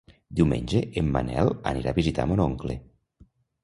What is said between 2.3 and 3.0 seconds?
mon oncle.